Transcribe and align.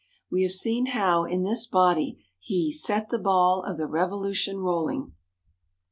We 0.31 0.41
have 0.41 0.51
seen 0.51 0.87
how, 0.87 1.25
in 1.25 1.43
this 1.43 1.67
body, 1.67 2.25
he 2.39 2.71
"set 2.71 3.09
the 3.09 3.19
ball 3.19 3.61
of 3.63 3.77
the 3.77 3.85
Revolution 3.85 4.57
rolling." 4.57 5.13